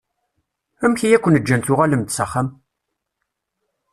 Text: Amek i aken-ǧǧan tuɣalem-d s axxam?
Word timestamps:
Amek 0.83 1.01
i 1.05 1.09
aken-ǧǧan 1.17 1.61
tuɣalem-d 1.61 2.09
s 2.15 2.19
axxam? 2.23 2.47